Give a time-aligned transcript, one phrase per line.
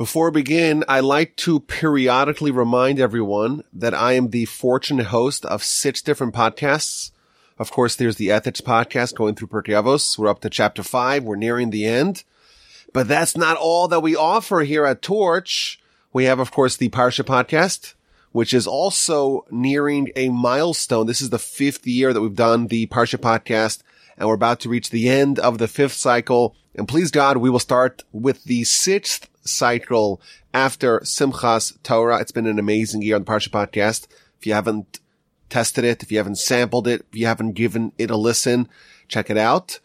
[0.00, 5.44] Before we begin, I like to periodically remind everyone that I am the fortunate host
[5.44, 7.10] of six different podcasts.
[7.58, 10.16] Of course, there's the Ethics podcast going through Pirkei Avos.
[10.16, 11.24] We're up to chapter five.
[11.24, 12.24] We're nearing the end.
[12.94, 15.78] But that's not all that we offer here at Torch.
[16.14, 17.92] We have, of course, the Parsha podcast,
[18.32, 21.08] which is also nearing a milestone.
[21.08, 23.82] This is the fifth year that we've done the Parsha podcast,
[24.16, 26.56] and we're about to reach the end of the fifth cycle.
[26.74, 30.20] And please God, we will start with the sixth cycle
[30.54, 32.20] after Simchas Torah.
[32.20, 34.06] It's been an amazing year on the Parsha podcast.
[34.38, 35.00] If you haven't
[35.48, 38.68] tested it, if you haven't sampled it, if you haven't given it a listen,
[39.08, 39.80] check it out.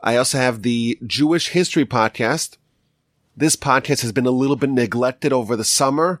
[0.00, 2.56] I also have the Jewish History podcast.
[3.36, 6.20] This podcast has been a little bit neglected over the summer.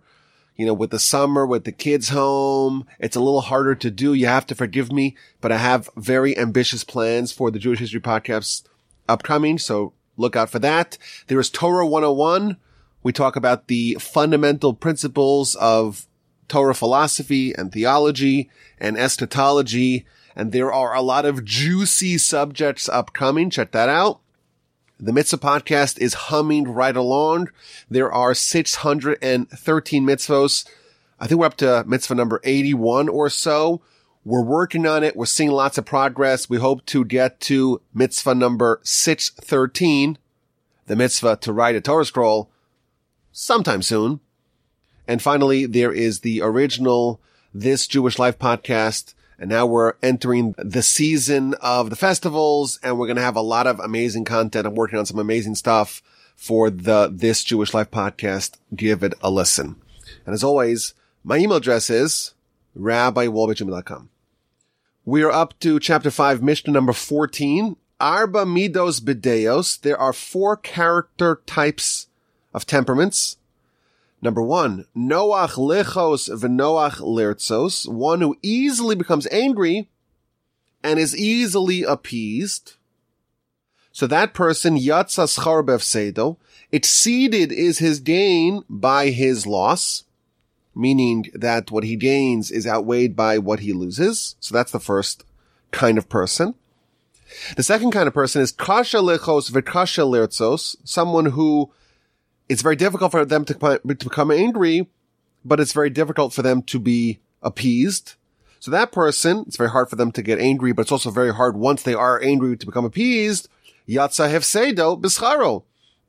[0.56, 4.12] You know, with the summer, with the kids home, it's a little harder to do.
[4.12, 8.00] You have to forgive me, but I have very ambitious plans for the Jewish History
[8.00, 8.64] podcast
[9.08, 9.58] upcoming.
[9.58, 10.98] So look out for that.
[11.28, 12.56] There is Torah 101
[13.02, 16.06] we talk about the fundamental principles of
[16.48, 20.06] Torah philosophy and theology and eschatology.
[20.34, 23.50] And there are a lot of juicy subjects upcoming.
[23.50, 24.20] Check that out.
[25.00, 27.50] The Mitzvah podcast is humming right along.
[27.88, 29.48] There are 613
[30.04, 30.66] mitzvahs.
[31.20, 33.80] I think we're up to mitzvah number 81 or so.
[34.24, 35.16] We're working on it.
[35.16, 36.50] We're seeing lots of progress.
[36.50, 40.18] We hope to get to mitzvah number 613,
[40.86, 42.50] the mitzvah to write a Torah scroll
[43.38, 44.18] sometime soon.
[45.06, 47.20] And finally, there is the original
[47.54, 49.14] This Jewish Life podcast.
[49.38, 53.40] And now we're entering the season of the festivals and we're going to have a
[53.40, 54.66] lot of amazing content.
[54.66, 56.02] I'm working on some amazing stuff
[56.34, 58.56] for the This Jewish Life podcast.
[58.74, 59.76] Give it a listen.
[60.26, 62.34] And as always, my email address is
[62.76, 64.08] rabbiwolbe@gmail.com.
[65.04, 67.76] We are up to chapter five, Mishnah number 14.
[68.00, 69.80] Arba midos bideos.
[69.80, 72.07] There are four character types
[72.58, 73.36] of temperaments.
[74.20, 79.88] Number one, Noach lechos v'noach lirtzos, one who easily becomes angry
[80.82, 82.74] and is easily appeased.
[83.92, 86.36] So that person, yatsa schar befsedo,
[86.72, 90.02] exceeded is his gain by his loss,
[90.74, 94.34] meaning that what he gains is outweighed by what he loses.
[94.40, 95.24] So that's the first
[95.70, 96.56] kind of person.
[97.56, 101.70] The second kind of person is kasha lechos v'kasha lirtzos, someone who
[102.48, 104.88] it's very difficult for them to, to become angry,
[105.44, 108.14] but it's very difficult for them to be appeased.
[108.60, 111.32] So that person, it's very hard for them to get angry, but it's also very
[111.32, 113.48] hard once they are angry to become appeased.
[113.88, 115.64] Yatsa hefsedo bischaro.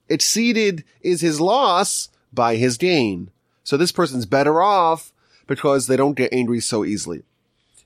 [0.08, 3.30] Exceeded is his loss by his gain.
[3.64, 5.12] So this person's better off
[5.46, 7.24] because they don't get angry so easily.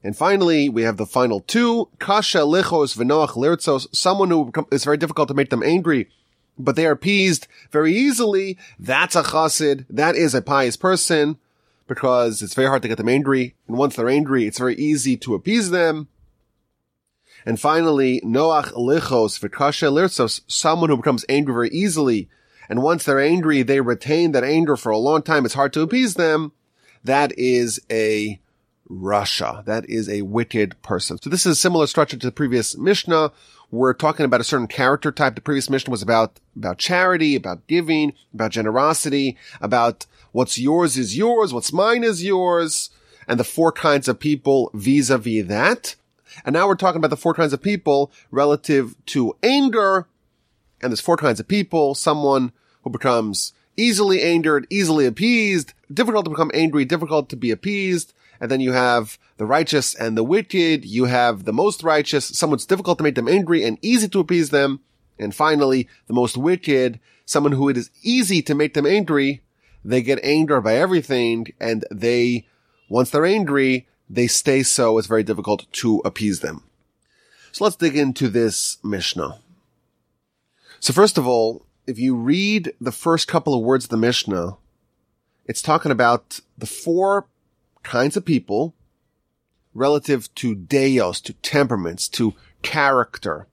[0.02, 1.90] And finally, we have the final two.
[2.00, 3.94] Kasha lichos v'noach lirtzos.
[3.94, 6.09] Someone who it's very difficult to make them angry
[6.58, 8.58] but they are appeased very easily.
[8.80, 9.86] That's a chassid.
[9.90, 11.38] That is a pious person
[11.88, 13.56] because it's very hard to get them angry.
[13.68, 16.08] And once they're angry, it's very easy to appease them.
[17.46, 22.30] And finally, Noach lichos v'kasha lirtzos, someone who becomes angry very easily.
[22.70, 25.44] And once they're angry, they retain that anger for a long time.
[25.44, 26.53] It's hard to appease them.
[27.03, 28.40] That is a
[28.90, 29.66] rasha.
[29.66, 31.18] That is a wicked person.
[31.22, 33.31] So this is a similar structure to the previous Mishnah
[33.73, 35.34] we're talking about a certain character type.
[35.34, 41.17] The previous Mishnah was about, about charity, about giving, about generosity, about what's yours is
[41.17, 42.91] yours, what's mine is yours,
[43.28, 45.95] and the four kinds of people vis-a-vis that.
[46.45, 50.07] And now we're talking about the four kinds of people relative to anger.
[50.84, 51.95] And there's four kinds of people.
[51.95, 52.51] Someone
[52.84, 58.51] who becomes easily angered, easily appeased, difficult to become angry, difficult to be appeased, and
[58.51, 60.85] then you have the righteous and the wicked.
[60.85, 64.19] You have the most righteous, someone it's difficult to make them angry and easy to
[64.19, 64.81] appease them.
[65.19, 69.41] And finally, the most wicked, someone who it is easy to make them angry.
[69.85, 72.47] They get angered by everything and they,
[72.89, 74.97] once they're angry, they stay so.
[74.97, 76.63] It's very difficult to appease them.
[77.51, 79.39] So let's dig into this Mishnah.
[80.79, 84.58] So first of all, if you read the first couple of words of the Mishnah,
[85.46, 87.28] it's talking about the four
[87.84, 88.73] kinds of people
[89.73, 93.47] relative to deos, to temperaments, to character.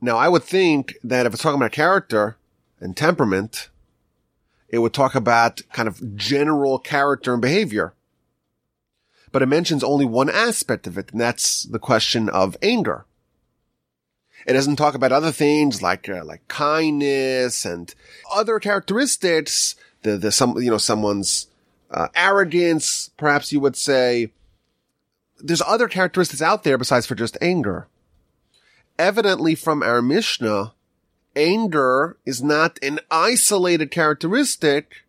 [0.00, 2.36] Now, I would think that if it's talking about character
[2.80, 3.70] and temperament,
[4.68, 7.94] it would talk about kind of general character and behavior.
[9.32, 13.04] But it mentions only one aspect of it, and that's the question of anger.
[14.46, 17.92] It doesn't talk about other things like uh, like kindness and
[18.32, 19.74] other characteristics.
[20.02, 21.48] The the some you know someone's
[21.90, 24.30] uh, arrogance, perhaps you would say.
[25.38, 27.88] There's other characteristics out there besides for just anger.
[28.98, 30.72] Evidently from our Mishnah,
[31.34, 35.04] anger is not an isolated characteristic.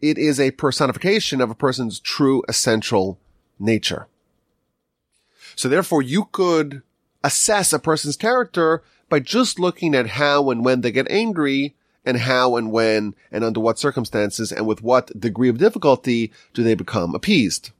[0.00, 3.18] It is a personification of a person's true essential
[3.58, 4.06] nature.
[5.54, 6.82] So therefore you could
[7.22, 11.74] assess a person's character by just looking at how and when they get angry
[12.04, 16.62] and how and when and under what circumstances and with what degree of difficulty do
[16.62, 17.72] they become appeased.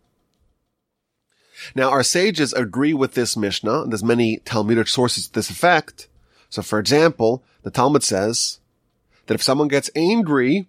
[1.75, 6.09] Now our sages agree with this Mishnah, and there's many Talmudic sources to this effect.
[6.49, 8.61] So for example, the Talmud says
[9.27, 10.67] that if someone gets angry,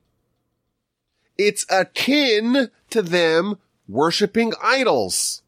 [1.38, 3.58] it's akin to them
[3.88, 5.42] worshiping idols.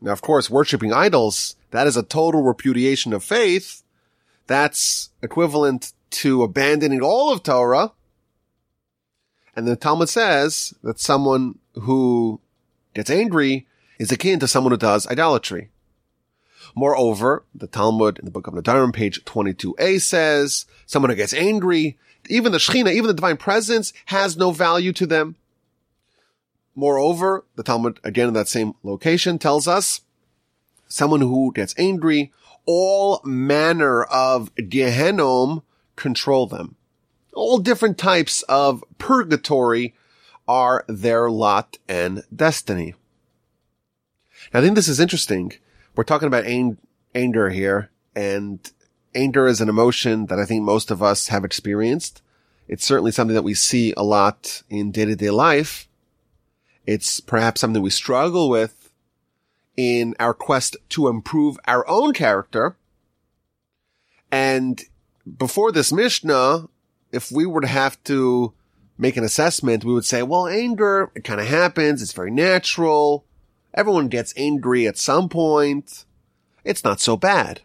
[0.00, 3.82] Now, of course, worshiping idols, that is a total repudiation of faith.
[4.46, 7.92] That's equivalent to abandoning all of Torah.
[9.54, 12.40] And the Talmud says that someone who
[12.94, 13.66] gets angry
[13.98, 15.70] is akin to someone who does idolatry.
[16.74, 21.96] Moreover, the Talmud in the book of Nedarim, page 22a says, someone who gets angry,
[22.28, 25.36] even the Shekhinah, even the divine presence has no value to them.
[26.74, 30.02] Moreover, the Talmud, again in that same location, tells us
[30.88, 32.32] someone who gets angry,
[32.66, 35.62] all manner of Gehennom
[35.94, 36.76] control them.
[37.32, 39.94] All different types of purgatory
[40.48, 42.94] are their lot and destiny.
[44.52, 45.52] Now, I think this is interesting.
[45.94, 46.46] We're talking about
[47.14, 48.70] anger here, and
[49.14, 52.22] anger is an emotion that I think most of us have experienced.
[52.68, 55.88] It's certainly something that we see a lot in day to day life.
[56.86, 58.92] It's perhaps something we struggle with
[59.76, 62.76] in our quest to improve our own character.
[64.30, 64.82] And
[65.38, 66.68] before this Mishnah,
[67.12, 68.54] if we were to have to
[68.98, 72.00] make an assessment, we would say, well, anger, it kind of happens.
[72.00, 73.25] It's very natural.
[73.76, 76.06] Everyone gets angry at some point.
[76.64, 77.60] It's not so bad.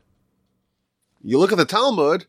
[1.24, 2.26] You look at the Talmud,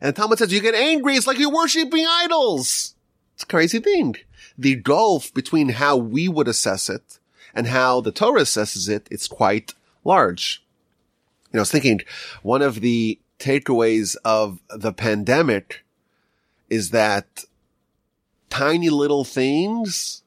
[0.00, 1.14] and the Talmud says you get angry.
[1.14, 2.94] It's like you're worshiping idols.
[3.34, 4.16] It's a crazy thing.
[4.58, 7.18] The gulf between how we would assess it
[7.54, 9.74] and how the Torah assesses it, it's quite
[10.04, 10.62] large.
[11.52, 12.00] You know, I was thinking
[12.42, 15.84] one of the takeaways of the pandemic
[16.68, 17.44] is that
[18.48, 20.22] tiny little things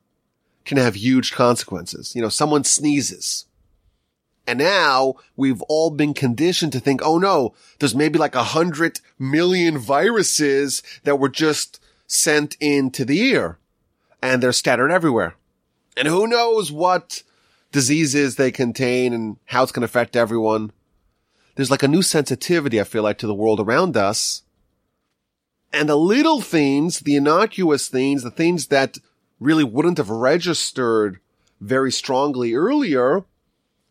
[0.65, 2.15] can have huge consequences.
[2.15, 3.45] You know, someone sneezes.
[4.45, 8.99] And now we've all been conditioned to think, oh no, there's maybe like a hundred
[9.17, 13.57] million viruses that were just sent into the ear
[14.21, 15.35] and they're scattered everywhere.
[15.95, 17.23] And who knows what
[17.71, 20.71] diseases they contain and how it's going to affect everyone.
[21.55, 24.43] There's like a new sensitivity, I feel like, to the world around us.
[25.71, 28.97] And the little things, the innocuous things, the things that
[29.39, 31.19] really wouldn't have registered
[31.59, 33.23] very strongly earlier,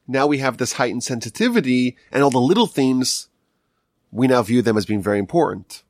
[0.06, 3.28] now we have this heightened sensitivity and all the little things,
[4.10, 5.82] we now view them as being very important.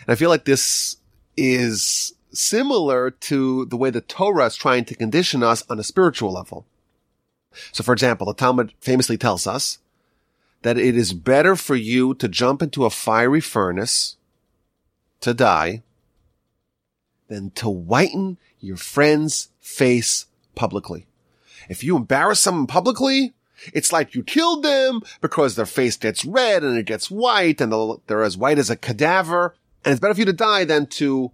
[0.00, 0.96] And I feel like this
[1.36, 6.32] is similar to the way the Torah is trying to condition us on a spiritual
[6.32, 6.66] level.
[7.72, 9.78] So for example, the Talmud famously tells us
[10.62, 14.16] that it is better for you to jump into a fiery furnace
[15.20, 15.82] to die
[17.28, 21.06] than to whiten your friend's face publicly.
[21.68, 23.34] If you embarrass someone publicly,
[23.72, 27.72] it's like you killed them because their face gets red and it gets white and
[28.06, 29.54] they're as white as a cadaver.
[29.84, 31.30] And it's better for you to die than to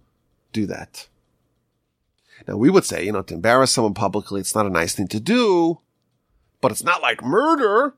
[0.53, 1.07] do that.
[2.47, 5.07] Now we would say, you know, to embarrass someone publicly, it's not a nice thing
[5.09, 5.79] to do,
[6.59, 7.95] but it's not like murder.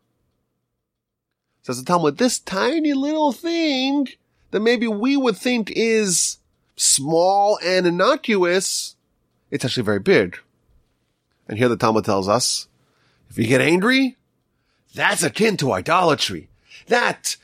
[1.61, 4.07] Says the Talmud, this tiny little thing
[4.51, 6.37] that maybe we would think is
[6.75, 8.95] small and innocuous,
[9.51, 10.37] it's actually very big.
[11.47, 12.67] And here the Talmud tells us,
[13.29, 14.17] if you get angry,
[14.93, 16.49] that's akin to idolatry.
[16.87, 17.37] That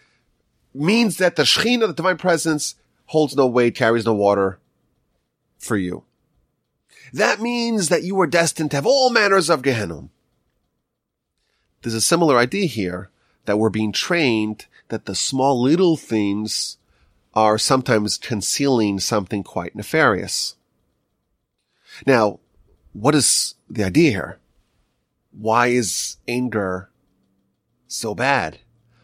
[0.74, 2.75] means that the Shekhinah, the divine presence,
[3.07, 4.59] holds no weight, carries no water
[5.57, 6.03] for you.
[7.12, 10.09] That means that you are destined to have all manners of Gehenna.
[11.81, 13.09] There's a similar idea here
[13.45, 16.77] that we're being trained that the small little things
[17.33, 20.55] are sometimes concealing something quite nefarious.
[22.05, 22.39] Now,
[22.93, 24.39] what is the idea here?
[25.31, 26.89] Why is anger
[27.88, 28.59] so bad?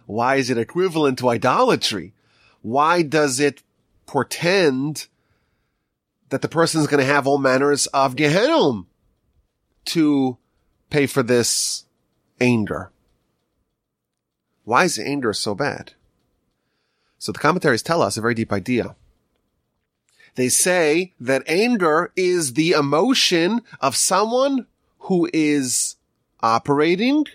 [0.05, 2.13] Why is it equivalent to idolatry?
[2.62, 3.63] Why does it
[4.05, 5.08] portend
[6.29, 8.84] that the person is going to have all manners of Gehenna
[9.86, 10.38] to
[10.89, 11.86] pay for this
[12.41, 12.91] anger?
[14.63, 15.94] Why is anger so bad?
[17.17, 18.95] So the commentaries tell us a very deep idea.
[20.36, 24.67] They say that anger is the emotion of someone
[25.00, 25.95] who is
[26.41, 27.25] operating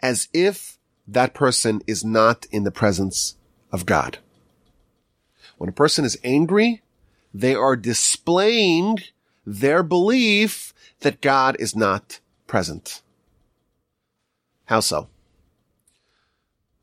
[0.00, 3.36] as if that person is not in the presence
[3.72, 4.18] of God.
[5.56, 6.82] When a person is angry,
[7.32, 8.98] they are displaying
[9.46, 13.02] their belief that God is not present.
[14.66, 15.08] How so?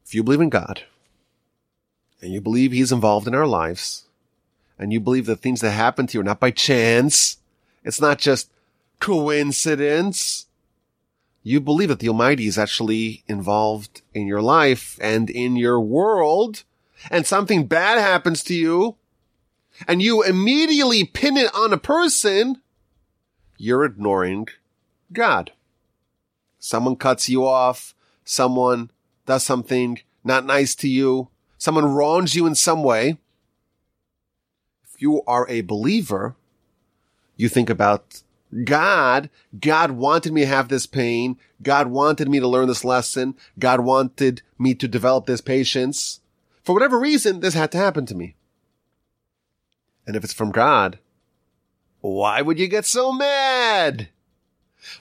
[0.05, 0.83] If you believe in God,
[2.23, 4.05] and you believe He's involved in our lives,
[4.79, 7.37] and you believe that things that happen to you are not by chance,
[7.83, 8.49] it's not just
[8.99, 10.47] coincidence,
[11.43, 16.63] you believe that the Almighty is actually involved in your life and in your world,
[17.11, 18.95] and something bad happens to you,
[19.87, 22.61] and you immediately pin it on a person,
[23.57, 24.47] you're ignoring
[25.11, 25.51] God.
[26.59, 28.89] Someone cuts you off, someone
[29.25, 31.27] does something not nice to you,
[31.63, 33.17] someone wrongs you in some way.
[34.83, 36.35] If you are a believer,
[37.37, 38.21] you think about
[38.65, 41.37] God, God wanted me to have this pain.
[41.61, 43.35] God wanted me to learn this lesson.
[43.57, 46.19] God wanted me to develop this patience.
[46.63, 48.35] For whatever reason, this had to happen to me.
[50.05, 50.99] And if it's from God,
[52.01, 54.09] why would you get so mad?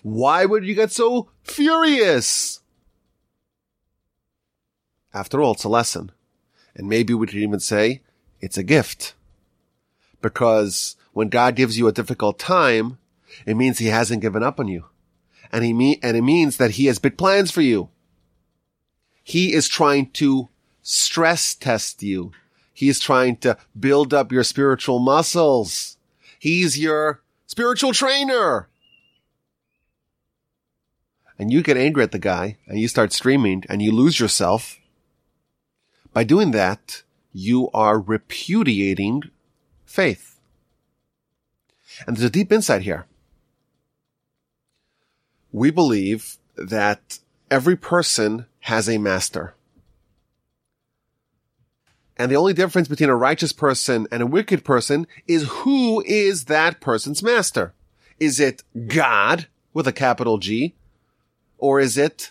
[0.04, 2.60] Why would you get so furious?
[5.12, 6.12] After all, it's a lesson.
[6.74, 8.02] And maybe we could even say
[8.40, 9.14] it's a gift.
[10.20, 12.98] Because when God gives you a difficult time,
[13.46, 14.86] it means he hasn't given up on you.
[15.50, 17.90] And he mean, and it means that he has big plans for you.
[19.22, 20.48] He is trying to
[20.82, 22.32] stress test you.
[22.72, 25.96] He is trying to build up your spiritual muscles.
[26.38, 28.68] He's your spiritual trainer.
[31.38, 34.78] And you get angry at the guy and you start screaming and you lose yourself.
[36.12, 37.02] By doing that,
[37.32, 39.22] you are repudiating
[39.84, 40.38] faith.
[42.06, 43.06] And there's a deep insight here
[45.52, 47.18] we believe that
[47.50, 49.54] every person has a master.
[52.16, 56.46] And the only difference between a righteous person and a wicked person is who is
[56.46, 57.74] that person's master?
[58.18, 60.74] Is it God with a capital G?
[61.58, 62.30] Or is it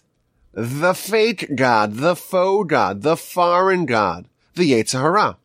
[0.53, 5.37] the fake God, the faux God, the foreign God, the Yetzer Hara?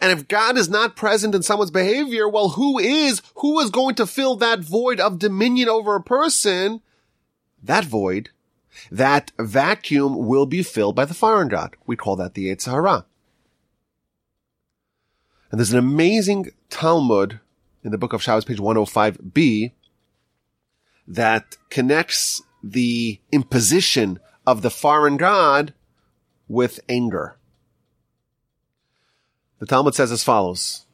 [0.00, 3.94] And if God is not present in someone's behavior, well, who is, who is going
[3.96, 6.80] to fill that void of dominion over a person?
[7.62, 8.30] That void,
[8.90, 11.76] that vacuum will be filled by the foreign God.
[11.86, 13.06] We call that the Yetzer Hara.
[15.50, 17.40] And there's an amazing Talmud
[17.82, 19.72] in the book of Shabbos, page 105b,
[21.06, 25.74] that connects the imposition of the foreign God
[26.48, 27.36] with anger.
[29.58, 30.86] The Talmud says as follows.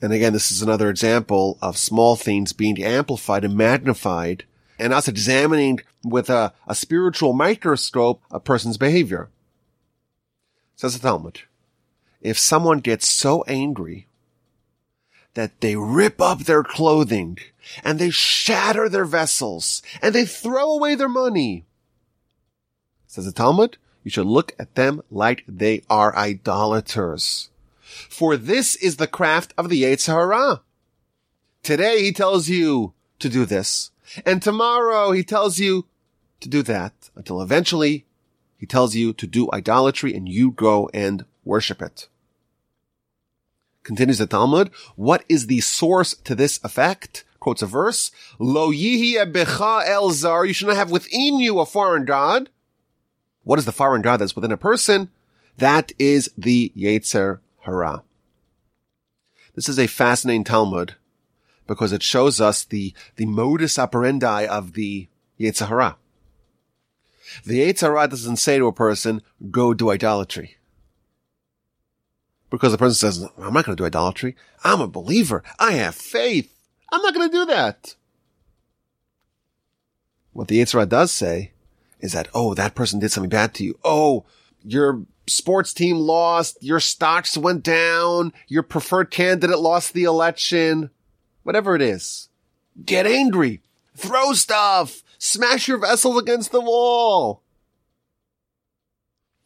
[0.00, 4.44] And again, this is another example of small things being amplified and magnified
[4.78, 9.30] and us examining with a, a spiritual microscope a person's behavior.
[10.74, 11.40] Says the Talmud.
[12.20, 14.08] If someone gets so angry
[15.36, 17.38] that they rip up their clothing
[17.84, 21.66] and they shatter their vessels and they throw away their money,
[23.06, 27.50] says the Talmud, you should look at them like they are idolaters.
[28.08, 30.62] For this is the craft of the Yetzer Hara.
[31.62, 33.90] Today he tells you to do this,
[34.24, 35.84] and tomorrow he tells you
[36.40, 38.06] to do that, until eventually
[38.56, 42.08] he tells you to do idolatry and you go and worship it.
[43.86, 47.24] Continues the Talmud, what is the source to this effect?
[47.38, 51.66] Quotes a verse, Lo yihi becha el zar, you should not have within you a
[51.66, 52.50] foreign god.
[53.44, 55.10] What is the foreign god that's within a person?
[55.58, 58.02] That is the Yetzer Hara.
[59.54, 60.96] This is a fascinating Talmud
[61.68, 65.06] because it shows us the, the modus operandi of the
[65.38, 65.96] Yetzer Hara.
[67.44, 70.55] The Yetzer Hara doesn't say to a person, go do idolatry.
[72.50, 74.36] Because the person says, I'm not going to do idolatry.
[74.62, 75.42] I'm a believer.
[75.58, 76.52] I have faith.
[76.92, 77.96] I'm not going to do that.
[80.32, 81.52] What the Yetzer Hara does say
[82.00, 83.78] is that, oh, that person did something bad to you.
[83.82, 84.24] Oh,
[84.62, 86.62] your sports team lost.
[86.62, 88.32] Your stocks went down.
[88.46, 90.90] Your preferred candidate lost the election.
[91.42, 92.28] Whatever it is.
[92.84, 93.62] Get angry.
[93.96, 95.02] Throw stuff.
[95.18, 97.42] Smash your vessel against the wall.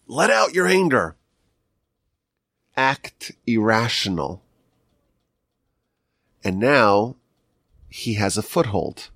[0.07, 1.16] Let out your anger.
[2.80, 4.42] Act irrational.
[6.42, 7.16] And now
[7.90, 9.10] he has a foothold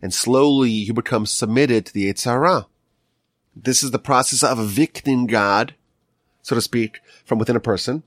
[0.00, 2.66] and slowly you become submitted to the Yetzer Hara.
[3.56, 5.74] This is the process of evicting God,
[6.42, 8.02] so to speak, from within a person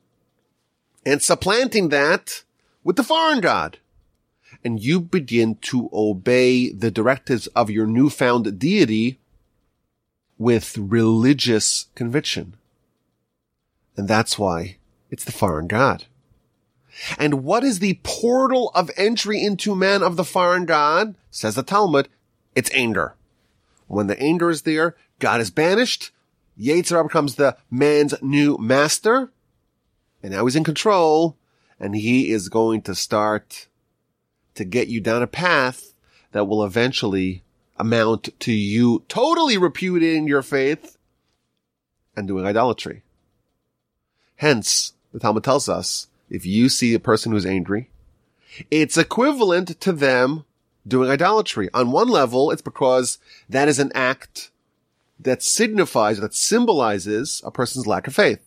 [1.08, 2.44] and supplanting that
[2.84, 3.80] with the foreign God.
[4.64, 9.20] And you begin to obey the directives of your newfound deity
[10.38, 12.57] with religious conviction.
[13.98, 14.78] And that's why
[15.10, 16.06] it's the foreign god.
[17.18, 21.16] And what is the portal of entry into man of the foreign god?
[21.32, 22.08] Says the Talmud,
[22.56, 23.16] it's anger.
[23.88, 26.12] When the anger is there, God is banished.
[26.60, 29.32] Yetzer Hara becomes the man's new master.
[30.24, 31.38] And now he's in control
[31.80, 33.68] and he is going to start
[34.56, 35.94] to get you down a path
[36.32, 37.44] that will eventually
[37.78, 40.98] amount to you totally repudiating your faith
[42.16, 43.04] and doing idolatry.
[44.38, 47.90] Hence, the Talmud tells us, if you see a person who's angry,
[48.72, 50.46] it's equivalent to them
[50.88, 51.70] doing idolatry.
[51.74, 53.18] On one level, it's because
[53.50, 54.52] that is an act
[55.20, 58.40] that signifies, that symbolizes a person's lack of faith.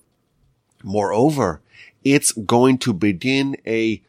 [0.83, 1.61] Moreover,
[2.05, 4.03] it's going to begin a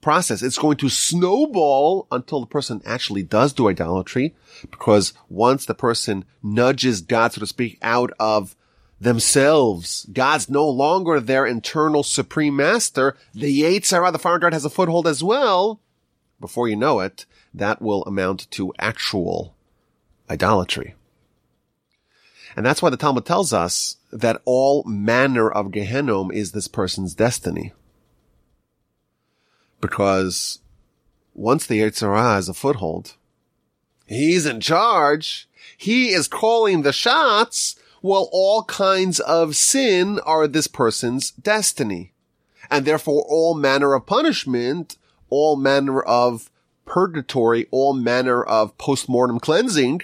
[0.00, 0.42] process.
[0.42, 4.34] It's going to snowball until the person actually does do idolatry,
[4.70, 8.56] because once the person nudges God, so to speak, out of
[9.00, 13.16] themselves, God's no longer their internal supreme master.
[13.34, 15.80] The Yetzer Hara, the foreign god, has a foothold as well.
[16.38, 19.54] Before you know it, that will amount to actual
[20.28, 20.94] idolatry.
[22.56, 27.14] And that's why the Talmud tells us that all manner of Gehennom is this person's
[27.14, 27.72] destiny.
[29.80, 30.58] Because
[31.32, 33.14] once the Yetzer Hara has a foothold,
[34.06, 35.48] he's in charge.
[35.76, 37.76] He is calling the shots.
[38.02, 42.12] Well, all kinds of sin are this person's destiny.
[42.70, 44.96] And therefore all manner of punishment,
[45.28, 46.50] all manner of
[46.86, 50.02] purgatory, all manner of post-mortem cleansing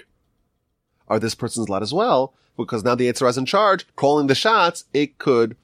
[1.08, 4.26] are this person's lot as well, because now the Yetzer Hara is in charge, calling
[4.26, 5.56] the shots, it could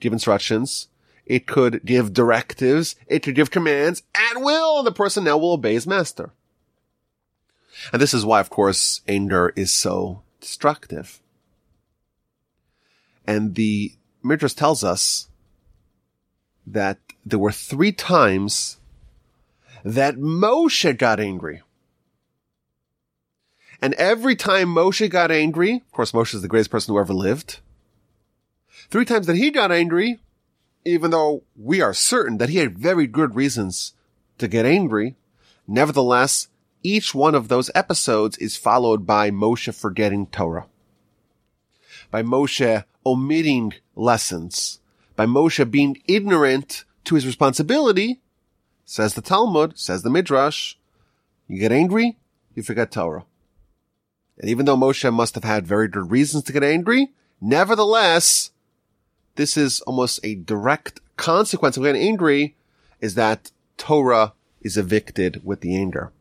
[0.00, 0.88] give instructions,
[1.24, 5.52] it could give directives, it could give commands at will, and the person now will
[5.52, 6.30] obey his master.
[7.92, 11.20] And this is why, of course, anger is so destructive.
[13.30, 13.92] And the
[14.24, 15.28] Midrash tells us
[16.66, 18.80] that there were three times
[19.84, 21.62] that Moshe got angry.
[23.80, 27.14] And every time Moshe got angry, of course, Moshe is the greatest person who ever
[27.14, 27.60] lived.
[28.88, 30.18] Three times that he got angry,
[30.84, 33.92] even though we are certain that he had very good reasons
[34.38, 35.14] to get angry,
[35.68, 36.48] nevertheless,
[36.82, 40.66] each one of those episodes is followed by Moshe forgetting Torah.
[42.10, 44.80] By Moshe omitting lessons.
[45.16, 48.20] By Moshe being ignorant to his responsibility,
[48.84, 50.74] says the Talmud, says the Midrash,
[51.48, 52.16] you get angry,
[52.54, 53.24] you forget Torah.
[54.38, 58.50] And even though Moshe must have had very good reasons to get angry, nevertheless,
[59.36, 62.56] this is almost a direct consequence of getting angry
[63.00, 64.32] is that Torah
[64.62, 66.12] is evicted with the anger.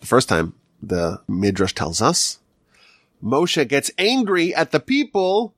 [0.00, 2.38] The first time the Midrash tells us,
[3.22, 5.54] Moshe gets angry at the people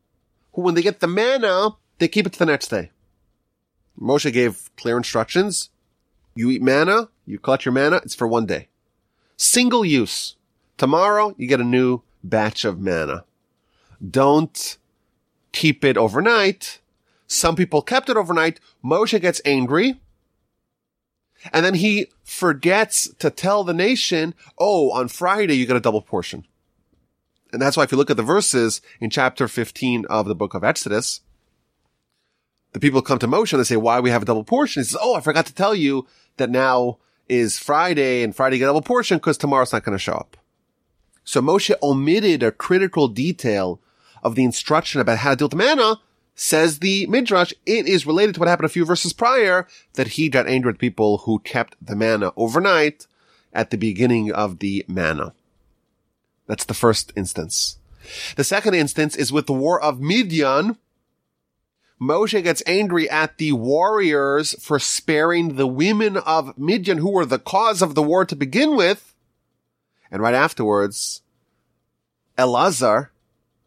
[0.55, 2.91] who, when they get the manna, they keep it to the next day.
[4.01, 5.71] Moshe gave clear instructions.
[6.35, 8.69] You eat manna, you collect your manna, it's for one day.
[9.37, 10.37] Single use.
[10.77, 13.25] Tomorrow, you get a new batch of manna.
[14.11, 14.77] Don't
[15.53, 16.81] keep it overnight.
[17.27, 18.59] Some people kept it overnight.
[18.85, 20.01] Moshe gets angry.
[21.53, 26.03] And then he forgets to tell the nation, oh, on Friday you get a double
[26.03, 26.47] portion.
[27.55, 30.55] And that's why if you look at the verses in chapter 15 of the book
[30.55, 31.21] of Exodus,
[32.73, 34.81] the people come to Moshe and they say, why we have a double portion?
[34.81, 38.65] He says, oh, I forgot to tell you that now is Friday and Friday get
[38.65, 40.37] a double portion because tomorrow's not going to show up.
[41.23, 43.81] So Moshe omitted a critical detail
[44.25, 46.01] of the instruction about how to deal with manna,
[46.35, 50.29] says the Midrash, it is related to what happened a few verses prior, that he
[50.29, 53.07] got angry at people who kept the manna overnight
[53.53, 55.33] at the beginning of the manna.
[56.47, 57.79] That's the first instance.
[58.37, 60.77] The second instance is with the war of Midian.
[62.01, 67.39] Moshe gets angry at the warriors for sparing the women of Midian who were the
[67.39, 69.15] cause of the war to begin with.
[70.11, 71.23] And right afterwards,
[72.37, 73.09] Elazar,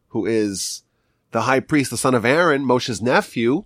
[0.09, 0.83] who is
[1.31, 3.63] the high priest, the son of Aaron, Moshe's nephew,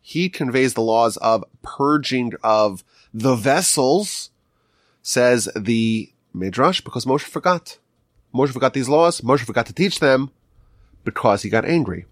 [0.00, 4.30] he conveys the laws of purging of the vessels,
[5.02, 7.78] says the Midrash, because Moshe forgot.
[8.34, 9.20] Moshe forgot these laws.
[9.20, 10.30] Moshe forgot to teach them
[11.04, 12.06] because he got angry.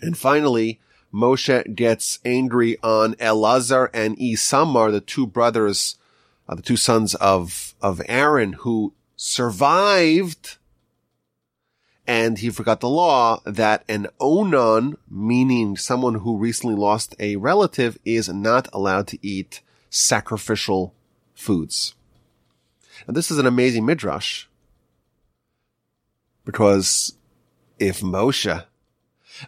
[0.00, 0.80] And finally,
[1.12, 5.96] Moshe gets angry on Elazar and Isamar, the two brothers
[6.50, 10.56] uh, the two sons of, of Aaron who survived
[12.06, 17.96] and he forgot the law that an onan, meaning someone who recently lost a relative,
[18.04, 20.92] is not allowed to eat sacrificial
[21.34, 21.94] foods.
[23.06, 24.46] And this is an amazing midrash
[26.50, 27.14] because
[27.78, 28.64] if Moshe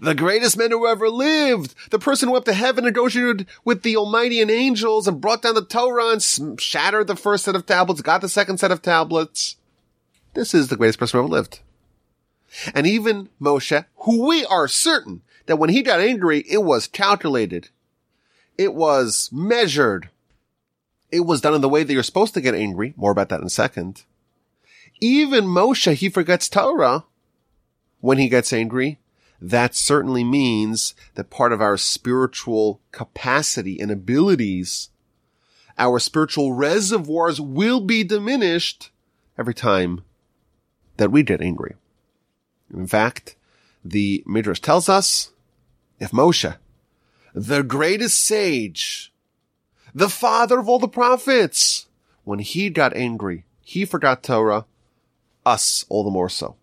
[0.00, 3.96] The greatest man who ever lived, the person who went to heaven negotiated with the
[3.96, 8.00] Almighty and angels and brought down the Torah and shattered the first set of tablets,
[8.00, 9.56] got the second set of tablets.
[10.34, 11.60] This is the greatest person who ever lived.
[12.72, 17.68] And even Moshe, who we are certain that when he got angry, it was calculated.
[18.56, 20.08] It was measured.
[21.10, 22.94] It was done in the way that you're supposed to get angry.
[22.96, 24.04] More about that in a second.
[25.02, 27.06] Even Moshe, he forgets Torah
[28.00, 29.00] when he gets angry.
[29.40, 34.90] That certainly means that part of our spiritual capacity and abilities,
[35.76, 38.92] our spiritual reservoirs will be diminished
[39.36, 40.04] every time
[40.98, 41.74] that we get angry.
[42.72, 43.34] In fact,
[43.84, 45.32] the Midrash tells us
[45.98, 46.56] if Moshe,
[47.34, 49.12] the greatest sage,
[49.92, 51.88] the father of all the prophets,
[52.22, 54.64] when he got angry, he forgot Torah,
[55.44, 56.56] us all the more so.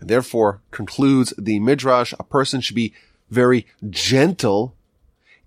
[0.00, 2.94] And therefore concludes the Midrash, a person should be
[3.30, 4.74] very gentle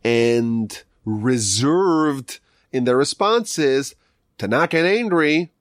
[0.03, 2.39] and reserved
[2.71, 3.95] in their responses
[4.37, 5.51] to not get angry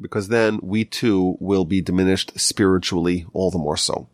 [0.00, 4.08] because then we too will be diminished spiritually all the more so.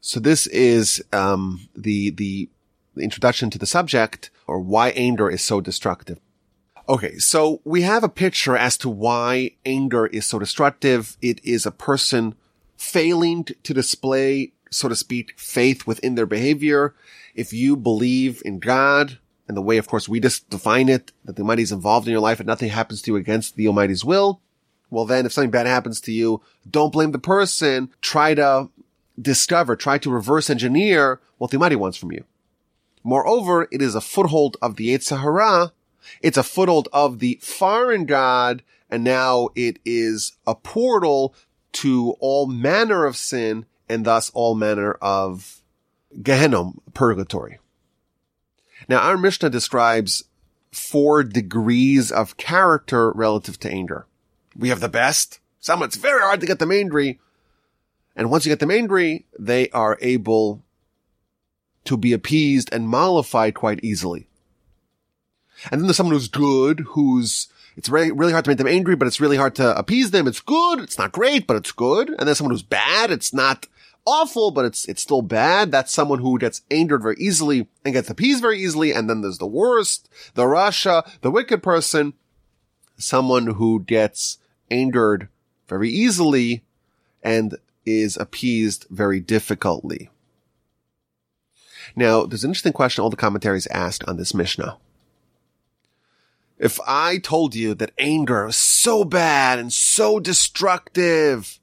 [0.00, 2.48] So this is um, the the
[2.96, 6.18] introduction to the subject, or why anger is so destructive.
[6.92, 11.16] Okay, so we have a picture as to why anger is so destructive.
[11.22, 12.34] It is a person
[12.76, 16.94] failing to display, so to speak, faith within their behavior.
[17.34, 21.36] If you believe in God, and the way, of course, we just define it, that
[21.36, 24.04] the Almighty is involved in your life and nothing happens to you against the Almighty's
[24.04, 24.42] will,
[24.90, 27.88] well then if something bad happens to you, don't blame the person.
[28.02, 28.68] Try to
[29.18, 32.24] discover, try to reverse engineer what the Almighty wants from you.
[33.02, 35.72] Moreover, it is a foothold of the Yetzer Hara.
[36.20, 41.34] It's a foothold of the foreign God, and now it is a portal
[41.72, 45.62] to all manner of sin and thus all manner of
[46.20, 47.58] Gehennom, purgatory.
[48.88, 50.24] Now, our Mishnah describes
[50.70, 54.06] four degrees of character relative to anger.
[54.56, 55.40] We have the best.
[55.60, 57.20] Some it's very hard to get them angry.
[58.16, 60.62] And once you get them angry, they are able
[61.84, 64.26] to be appeased and mollified quite easily.
[65.70, 69.06] And then there's someone who's good, who's, it's really, hard to make them angry, but
[69.06, 70.26] it's really hard to appease them.
[70.26, 70.80] It's good.
[70.80, 72.08] It's not great, but it's good.
[72.10, 73.10] And then someone who's bad.
[73.10, 73.66] It's not
[74.04, 75.70] awful, but it's, it's still bad.
[75.70, 78.92] That's someone who gets angered very easily and gets appeased very easily.
[78.92, 82.14] And then there's the worst, the Rasha, the wicked person,
[82.96, 84.38] someone who gets
[84.70, 85.28] angered
[85.68, 86.64] very easily
[87.22, 90.10] and is appeased very difficultly.
[91.94, 94.78] Now, there's an interesting question all the commentaries asked on this Mishnah.
[96.62, 101.58] If I told you that anger is so bad and so destructive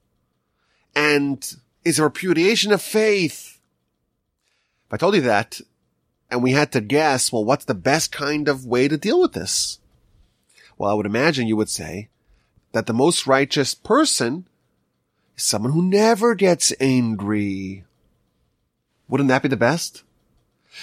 [0.94, 3.62] and is a repudiation of faith,
[4.88, 5.62] if I told you that
[6.30, 9.32] and we had to guess, well, what's the best kind of way to deal with
[9.32, 9.80] this?
[10.78, 12.10] Well, I would imagine you would say
[12.74, 14.50] that the most righteous person
[15.38, 17.86] is someone who never gets angry.
[19.08, 20.04] Wouldn't that be the best?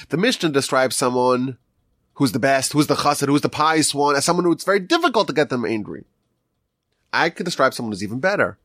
[0.09, 1.59] The Mishnah describes someone
[2.17, 4.81] who's the best, who's the chassid, who's the pious one, as someone who it's very
[4.81, 6.05] difficult to get them angry.
[7.13, 8.59] I could describe someone who's even better.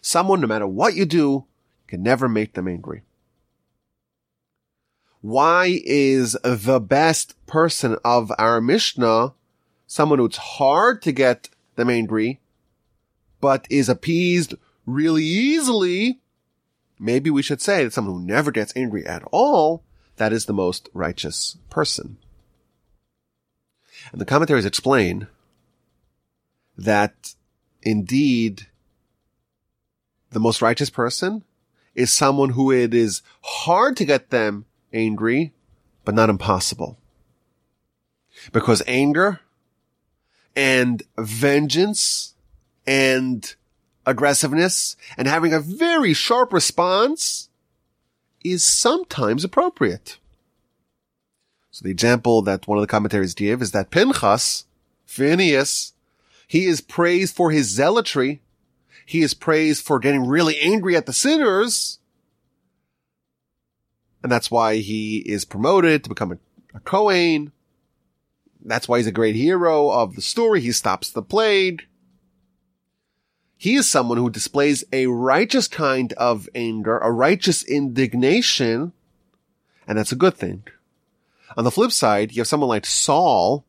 [0.00, 1.44] Someone, no matter what you do,
[1.86, 3.02] can never make them angry.
[5.20, 9.32] Why is the best person of our Mishnah
[9.86, 12.40] someone who's hard to get them angry,
[13.40, 14.54] but is appeased
[14.86, 16.20] really easily?
[17.00, 19.82] Maybe we should say that someone who never gets angry at all
[20.16, 22.18] that is the most righteous person.
[24.12, 25.28] And the commentaries explain
[26.76, 27.34] that
[27.82, 28.68] indeed
[30.30, 31.44] the most righteous person
[31.94, 35.52] is someone who it is hard to get them angry,
[36.04, 36.98] but not impossible.
[38.52, 39.40] Because anger
[40.54, 42.34] and vengeance
[42.86, 43.54] and
[44.06, 47.48] aggressiveness and having a very sharp response
[48.44, 50.18] is sometimes appropriate.
[51.70, 54.64] So the example that one of the commentaries give is that Pinchas,
[55.04, 55.92] Phineas,
[56.46, 58.40] he is praised for his zealotry.
[59.04, 61.98] He is praised for getting really angry at the sinners.
[64.22, 66.38] And that's why he is promoted to become a,
[66.74, 67.52] a Kohen.
[68.64, 70.60] That's why he's a great hero of the story.
[70.60, 71.86] He stops the plague.
[73.56, 78.92] He is someone who displays a righteous kind of anger, a righteous indignation,
[79.86, 80.64] and that's a good thing.
[81.58, 83.66] On the flip side, you have someone like Saul,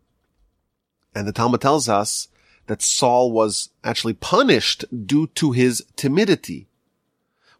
[1.15, 2.27] and the Talmud tells us
[2.67, 6.67] that Saul was actually punished due to his timidity.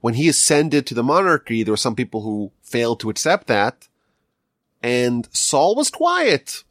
[0.02, 3.88] when he ascended to the monarchy, there were some people who failed to accept that.
[4.84, 6.64] And Saul was quiet.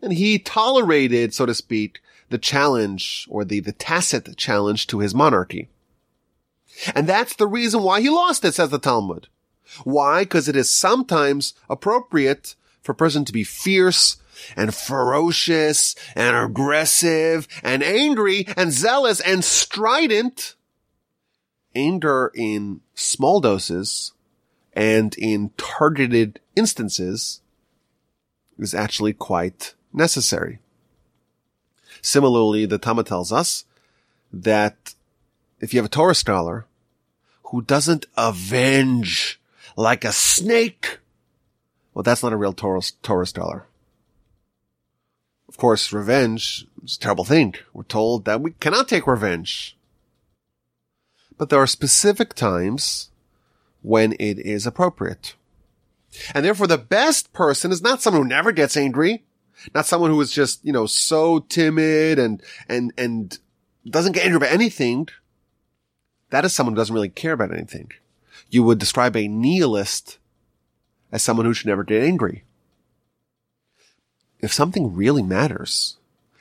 [0.00, 5.14] And he tolerated, so to speak, the challenge or the, the tacit challenge to his
[5.14, 5.68] monarchy.
[6.94, 9.26] And that's the reason why he lost it, says the Talmud.
[9.82, 10.22] Why?
[10.22, 12.54] Because it is sometimes appropriate
[12.84, 14.18] for a person to be fierce
[14.56, 20.54] and ferocious and aggressive and angry and zealous and strident.
[21.74, 24.12] Anger in small doses
[24.74, 27.40] and in targeted instances
[28.58, 30.60] is actually quite necessary.
[32.02, 33.64] Similarly, the Talmud tells us
[34.32, 34.94] that
[35.60, 36.66] if you have a Torah scholar
[37.44, 39.40] who doesn't avenge
[39.76, 40.98] like a snake,
[41.94, 43.66] well, that's not a real Torah, Torah scholar.
[45.48, 47.54] Of course, revenge is a terrible thing.
[47.72, 49.76] We're told that we cannot take revenge.
[51.38, 53.10] But there are specific times
[53.82, 55.34] when it is appropriate.
[56.34, 59.24] And therefore the best person is not someone who never gets angry,
[59.74, 63.38] not someone who is just, you know, so timid and, and, and
[63.88, 65.08] doesn't get angry about anything.
[66.30, 67.92] That is someone who doesn't really care about anything.
[68.50, 70.18] You would describe a nihilist
[71.14, 72.42] as someone who should never get angry.
[74.40, 75.96] If something really matters,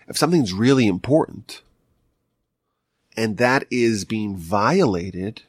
[0.08, 1.62] if something's really important,
[3.16, 5.44] and that is being violated,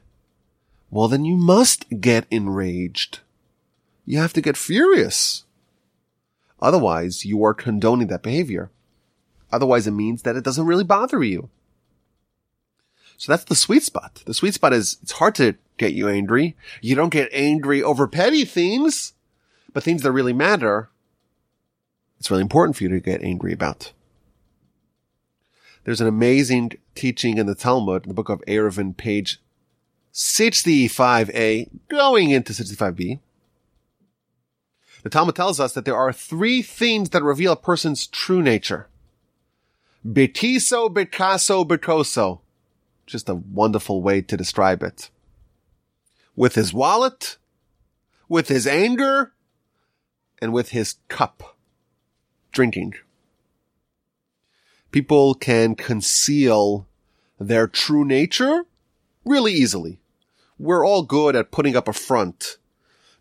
[0.91, 3.19] well, then you must get enraged.
[4.05, 5.43] You have to get furious.
[6.61, 8.69] Otherwise, you are condoning that behavior.
[9.51, 11.49] Otherwise, it means that it doesn't really bother you.
[13.17, 14.21] So that's the sweet spot.
[14.27, 16.55] The sweet spot is it's hard to get you angry.
[16.79, 19.13] You don't get angry over petty things,
[19.75, 20.89] but things that really matter,
[22.17, 23.91] it's really important for you to get angry about.
[25.83, 29.41] There's an amazing teaching in the Talmud, in the book of Eruvin, page
[30.13, 33.19] 65a, going into 65b.
[35.03, 38.87] The Talmud tells us that there are three things that reveal a person's true nature.
[40.07, 42.39] Betiso, betaso, betoso.
[43.05, 45.09] Just a wonderful way to describe it.
[46.33, 47.35] With his wallet,
[48.29, 49.33] with his anger,
[50.41, 51.57] and with his cup.
[52.51, 52.93] Drinking.
[54.91, 56.87] People can conceal
[57.39, 58.63] their true nature
[59.25, 59.99] really easily.
[60.57, 62.57] We're all good at putting up a front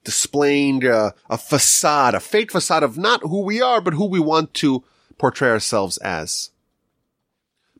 [0.04, 4.20] displaying a, a facade, a fake facade of not who we are, but who we
[4.20, 4.84] want to
[5.18, 6.50] portray ourselves as.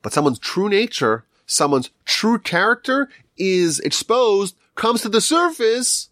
[0.02, 6.08] But someone's true nature, someone's true character is exposed, comes to the surface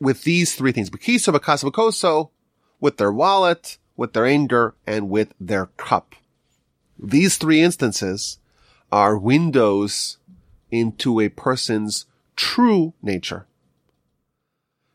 [0.00, 0.90] with these three things.
[0.90, 2.30] Bakiso, Bakaso, Bakoso,
[2.80, 6.14] with their wallet, with their anger, and with their cup.
[6.98, 8.38] These three instances
[8.90, 10.18] are windows
[10.70, 13.46] into a person's true nature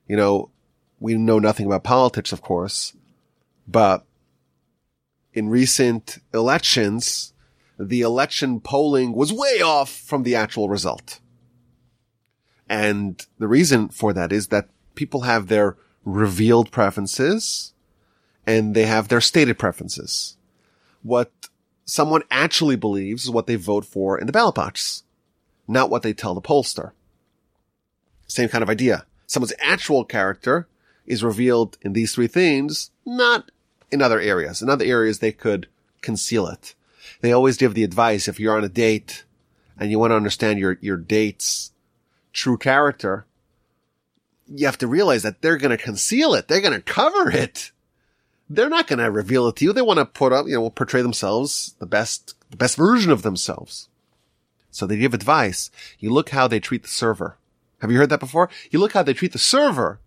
[0.08, 0.52] you know,
[1.00, 2.94] we know nothing about politics, of course,
[3.68, 4.06] but
[5.34, 7.34] in recent elections,
[7.78, 11.20] the election polling was way off from the actual result.
[12.70, 17.74] And the reason for that is that people have their revealed preferences
[18.46, 20.38] and they have their stated preferences.
[21.04, 21.32] What
[21.86, 25.04] someone actually believes is what they vote for in the ballot box,
[25.68, 26.92] not what they tell the pollster.
[28.28, 30.68] Same kind of idea someone's actual character
[31.06, 33.52] is revealed in these three things, not
[33.92, 34.62] in other areas.
[34.62, 35.68] In other areas, they could
[36.02, 36.76] conceal it.
[37.22, 39.26] They always give the advice if you're on a date
[39.80, 41.72] and you want to understand your, your date's
[42.34, 43.26] true character,
[44.48, 46.48] you have to realize that they're going to conceal it.
[46.48, 47.72] They're going to cover it.
[48.50, 49.74] They're not going to reveal it to you.
[49.74, 53.24] They want to put up, you know, portray themselves the best, the best version of
[53.24, 53.90] themselves.
[54.70, 55.72] So they give advice.
[56.00, 57.38] You look how they treat the server.
[57.80, 58.50] Have you heard that before?
[58.72, 60.00] You look how they treat the server.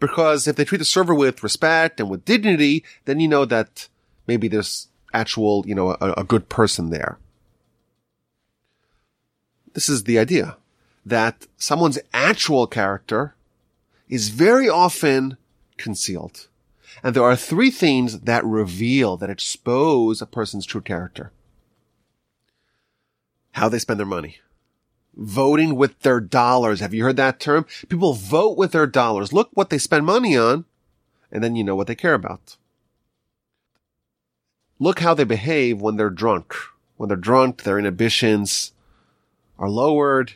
[0.00, 3.88] Because if they treat the server with respect and with dignity, then you know that
[4.26, 7.18] maybe there's actual, you know, a, a good person there.
[9.74, 10.56] This is the idea
[11.04, 13.34] that someone's actual character
[14.08, 15.36] is very often
[15.76, 16.48] concealed.
[17.02, 21.32] And there are three things that reveal, that expose a person's true character.
[23.52, 24.38] How they spend their money
[25.18, 26.80] voting with their dollars.
[26.80, 27.66] Have you heard that term?
[27.88, 29.32] People vote with their dollars.
[29.32, 30.64] Look what they spend money on,
[31.30, 32.56] and then you know what they care about.
[34.78, 36.54] Look how they behave when they're drunk.
[36.96, 38.72] When they're drunk, their inhibitions
[39.58, 40.34] are lowered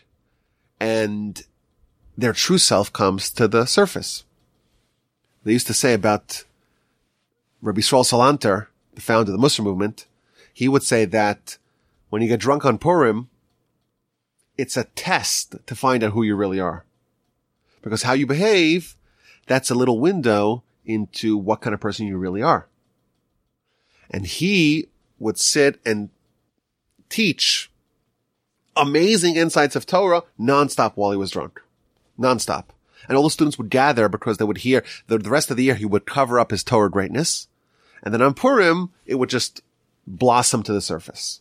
[0.81, 1.41] and
[2.17, 4.25] their true self comes to the surface.
[5.45, 6.45] They used to say about
[7.61, 10.07] Rabbi Yisrael Salanter, the founder of the Musar movement,
[10.53, 11.57] he would say that
[12.11, 13.29] when you get drunk on Purim,
[14.59, 16.85] it's a test to find out who you really are.
[17.81, 18.97] Because how you behave,
[19.47, 22.67] that's a little window into what kind of person you really are.
[24.11, 26.11] And he would sit and
[27.09, 27.71] teach
[28.77, 31.63] amazing insights of Torah nonstop while he was drunk.
[32.19, 32.67] Nonstop.
[33.09, 35.65] And all the students would gather because they would hear the, the rest of the
[35.65, 37.49] year he would cover up his Torah greatness.
[38.03, 39.63] And then on Purim, it would just
[40.07, 41.41] blossom to the surface.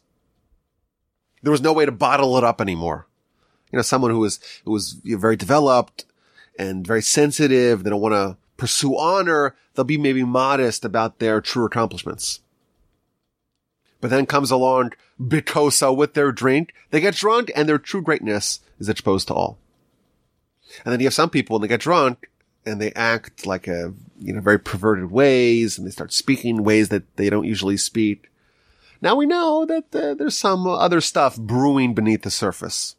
[1.41, 3.07] There was no way to bottle it up anymore.
[3.71, 6.05] You know, someone who was, who was very developed
[6.57, 7.83] and very sensitive.
[7.83, 9.55] They don't want to pursue honor.
[9.73, 12.41] They'll be maybe modest about their true accomplishments.
[14.01, 16.73] But then comes along bikoso with their drink.
[16.89, 19.57] They get drunk and their true greatness is exposed to all.
[20.83, 22.29] And then you have some people when they get drunk
[22.65, 26.89] and they act like a, you know, very perverted ways and they start speaking ways
[26.89, 28.29] that they don't usually speak.
[29.01, 32.95] Now we know that uh, there's some other stuff brewing beneath the surface.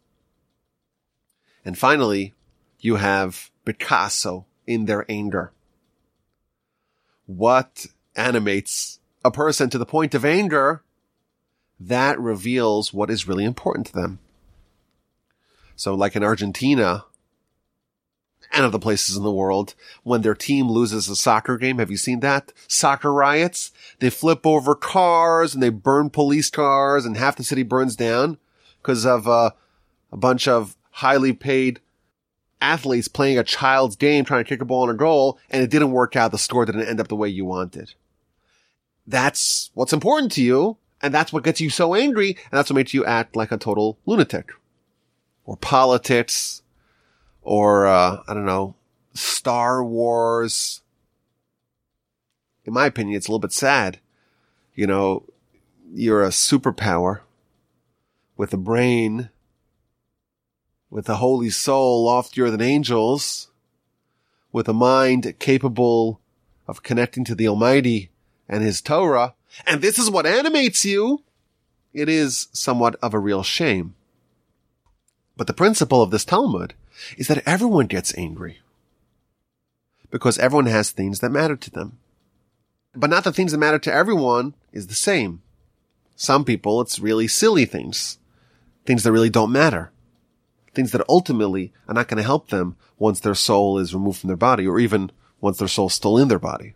[1.65, 2.35] And finally,
[2.81, 5.53] you have bikaso in their anger.
[7.27, 10.83] What animates a person to the point of anger
[11.79, 14.19] that reveals what is really important to them.
[15.77, 17.05] So like in Argentina
[18.53, 21.97] and other places in the world, when their team loses a soccer game, have you
[21.97, 22.53] seen that?
[22.69, 23.73] Soccer riots?
[23.99, 28.39] They flip over cars and they burn police cars and half the city burns down
[28.83, 29.51] because of uh,
[30.11, 31.81] a bunch of highly paid
[32.61, 35.71] athletes playing a child's game trying to kick a ball in a goal and it
[35.71, 36.31] didn't work out.
[36.31, 37.95] The score didn't end up the way you wanted.
[39.07, 40.77] That's what's important to you.
[41.01, 42.29] And that's what gets you so angry.
[42.29, 44.53] And that's what makes you act like a total lunatic
[45.45, 46.62] or politics
[47.43, 48.75] or, uh, I don't know,
[49.15, 50.81] Star Wars.
[52.65, 53.99] In my opinion, it's a little bit sad.
[54.75, 55.25] You know,
[55.93, 57.21] you're a superpower
[58.37, 59.29] with a brain,
[60.91, 63.49] with a holy soul loftier than angels,
[64.53, 66.21] with a mind capable
[66.67, 68.11] of connecting to the Almighty
[68.49, 69.35] and His Torah,
[69.67, 71.23] and this is what animates you,
[71.93, 73.95] it is somewhat of a real shame.
[75.37, 76.75] But the principle of this Talmud
[77.17, 78.61] is that everyone gets angry.
[80.11, 81.99] Because everyone has things that matter to them.
[82.95, 85.43] But not the things that matter to everyone is the same.
[86.17, 88.19] Some people, it's really silly things.
[88.85, 89.91] Things that really don't matter.
[90.75, 94.29] Things that ultimately are not going to help them once their soul is removed from
[94.29, 95.11] their body or even
[95.41, 96.75] once their soul's still in their body.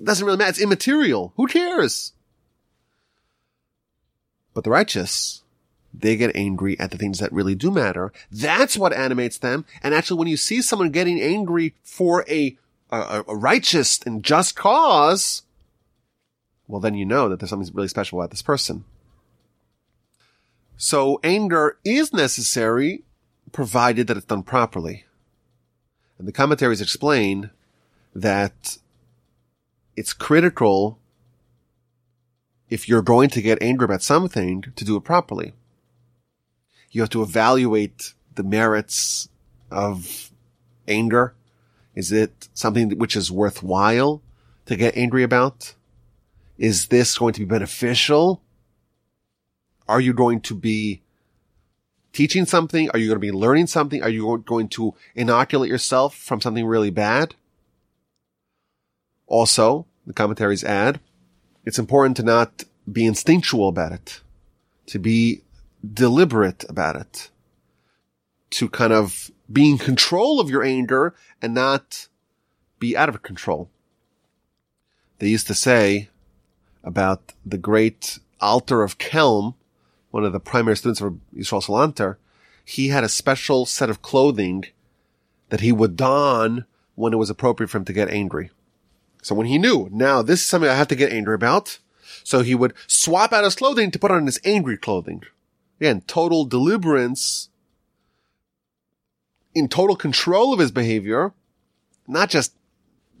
[0.00, 0.50] It doesn't really matter.
[0.50, 1.32] It's immaterial.
[1.36, 2.12] Who cares?
[4.54, 5.42] But the righteous,
[5.92, 8.12] they get angry at the things that really do matter.
[8.30, 9.64] That's what animates them.
[9.82, 12.56] And actually, when you see someone getting angry for a,
[12.90, 15.42] a, a righteous and just cause,
[16.66, 18.84] well, then you know that there's something really special about this person.
[20.76, 23.02] So anger is necessary
[23.50, 25.04] provided that it's done properly.
[26.18, 27.50] And the commentaries explain
[28.14, 28.78] that
[29.96, 30.98] it's critical
[32.70, 35.54] if you're going to get angry about something to do it properly.
[36.90, 39.28] You have to evaluate the merits
[39.70, 40.30] of
[40.86, 41.34] anger.
[41.94, 44.22] Is it something which is worthwhile
[44.66, 45.74] to get angry about?
[46.56, 48.42] Is this going to be beneficial?
[49.88, 51.02] Are you going to be
[52.12, 52.90] teaching something?
[52.90, 54.02] Are you going to be learning something?
[54.02, 57.34] Are you going to inoculate yourself from something really bad?
[59.26, 61.00] Also, the commentaries add,
[61.64, 64.20] it's important to not be instinctual about it,
[64.86, 65.42] to be
[65.94, 67.30] deliberate about it,
[68.50, 72.08] to kind of be in control of your anger and not
[72.78, 73.70] be out of control.
[75.18, 76.08] They used to say
[76.84, 79.54] about the great Alter of Kelm,
[80.10, 82.16] one of the primary students of Yisrael Salanter,
[82.64, 84.64] he had a special set of clothing
[85.48, 88.50] that he would don when it was appropriate for him to get angry.
[89.22, 91.78] So when he knew, now this is something I have to get angry about,
[92.24, 95.22] so he would swap out his clothing to put on his angry clothing.
[95.80, 97.48] Again, total deliberance,
[99.54, 101.32] in total control of his behavior,
[102.06, 102.54] not just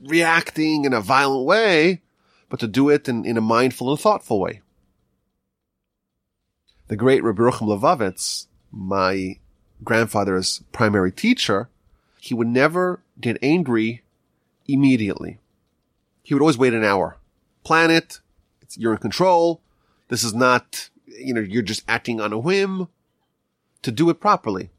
[0.02, 2.02] reacting in a violent way,
[2.48, 4.60] but to do it in, in a mindful and thoughtful way.
[6.88, 9.38] The great Rabbi Rucham Levovitz, my
[9.84, 11.68] grandfather's primary teacher,
[12.18, 14.02] he would never get angry
[14.66, 15.38] immediately
[16.28, 17.16] he would always wait an hour.
[17.64, 18.20] Plan it.
[18.76, 19.62] you're in control.
[20.08, 22.88] This is not, you know, you're just acting on a whim
[23.82, 24.70] to do it properly.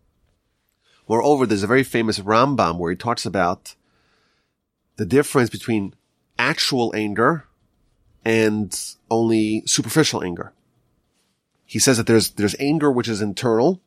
[1.08, 3.76] Moreover, there's a very famous Rambam where he talks about
[4.98, 5.96] the difference between
[6.38, 7.46] actual anger
[8.24, 8.78] and
[9.10, 10.54] only superficial anger.
[11.66, 13.82] He says that there's, there's anger which is internal,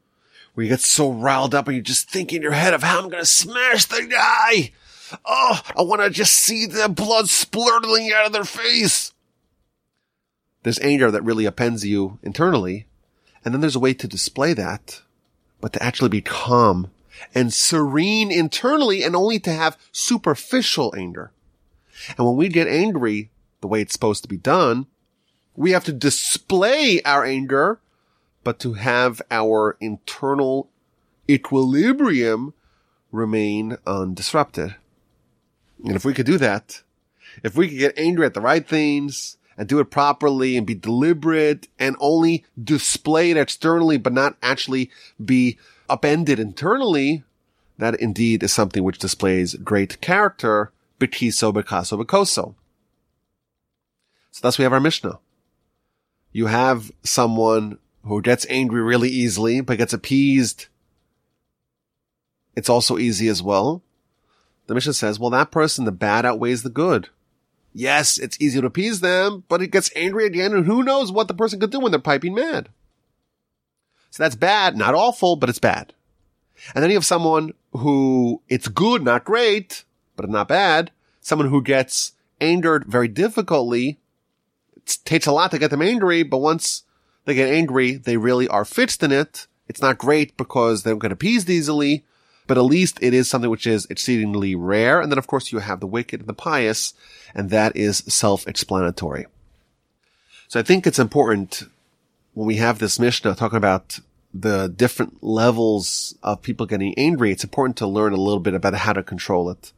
[0.54, 2.98] where you get so riled up and you just think in your head of how
[2.98, 4.72] I'm going to smash the guy.
[5.24, 9.12] Oh, I want to just see the blood splurtling out of their face.
[10.62, 12.86] There's anger that really appends you internally.
[13.44, 15.02] And then there's a way to display that,
[15.60, 16.90] but to actually be calm
[17.34, 21.32] and serene internally and only to have superficial anger.
[22.16, 24.86] And when we get angry the way it's supposed to be done,
[25.54, 27.80] we have to display our anger,
[28.44, 30.70] but to have our internal
[31.28, 32.54] equilibrium
[33.10, 34.76] remain undisrupted.
[35.84, 36.82] And if we could do that,
[37.42, 40.74] if we could get angry at the right things and do it properly and be
[40.74, 44.90] deliberate and only display it externally, but not actually
[45.24, 47.24] be upended internally,
[47.78, 52.54] that indeed is something which displays great character, bikiso, bikaso, bikoso.
[54.30, 55.18] So thus we have our Mishnah.
[56.32, 60.66] You have someone who gets angry really easily, but gets appeased.
[62.56, 63.82] It's also easy as well.
[64.66, 67.08] The Mishnah says, well, that person, the bad outweighs the good.
[67.74, 71.28] Yes, it's easy to appease them, but it gets angry again, and who knows what
[71.28, 72.68] the person could do when they're piping mad.
[74.10, 75.94] So that's bad, not awful, but it's bad.
[76.74, 79.84] And then you have someone who it's good, not great,
[80.16, 80.90] but not bad.
[81.20, 83.98] Someone who gets angered very difficultly.
[84.76, 86.82] It takes a lot to get them angry, but once
[87.24, 89.46] they get angry, they really are fixed in it.
[89.66, 92.04] It's not great because they don't get appeased easily,
[92.52, 95.00] but at least it is something which is exceedingly rare.
[95.00, 96.92] And then of course you have the wicked and the pious,
[97.34, 99.24] and that is self-explanatory.
[100.48, 101.62] So I think it's important
[102.34, 104.00] when we have this Mishnah talking about
[104.34, 108.74] the different levels of people getting angry, it's important to learn a little bit about
[108.74, 109.72] how to control it.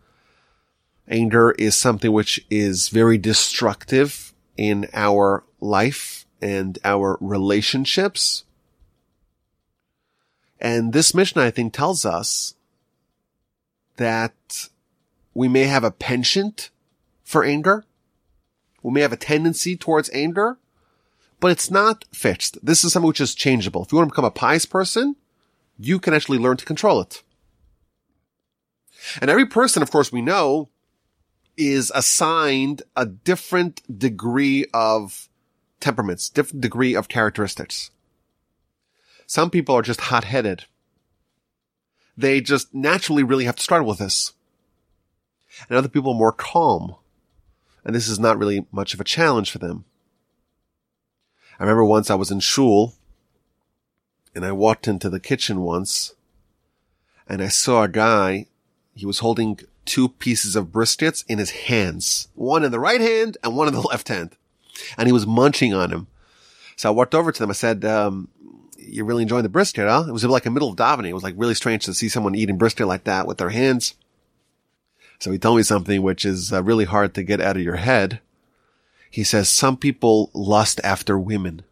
[1.07, 8.43] Anger is something which is very destructive in our life and our relationships.
[10.61, 12.57] And this Mishnah, I think, tells us
[13.97, 14.69] that
[15.35, 16.71] we may have a penchant
[17.23, 17.85] for anger.
[18.83, 20.59] We may have a tendency towards anger,
[21.41, 22.65] but it's not fixed.
[22.65, 23.83] This is something which is changeable.
[23.83, 25.17] If you want to become a pious person,
[25.79, 27.23] you can actually learn to control it.
[29.21, 30.69] And every person, of course, we know
[31.57, 35.29] is assigned a different degree of
[35.81, 37.91] temperaments, different degree of characteristics.
[39.27, 40.65] Some people are just hot-headed.
[42.17, 44.33] They just naturally really have to struggle with this.
[45.69, 46.97] And other people are more calm.
[47.85, 49.85] And this is not really much of a challenge for them.
[51.59, 52.95] I remember once I was in shul
[54.35, 56.15] and I walked into the kitchen once
[57.29, 58.47] and I saw a guy,
[58.95, 63.37] he was holding two pieces of briskets in his hands, one in the right hand
[63.43, 64.37] and one in the left hand.
[64.99, 66.07] And he was munching on them.
[66.77, 67.51] So I walked over to them.
[67.51, 68.29] I said, um,
[68.87, 70.05] you're really enjoying the brisket, huh?
[70.09, 71.09] It was like a middle of davening.
[71.09, 73.95] It was like really strange to see someone eating brisket like that with their hands.
[75.19, 77.77] So he told me something which is uh, really hard to get out of your
[77.77, 78.21] head.
[79.11, 81.63] He says some people lust after women.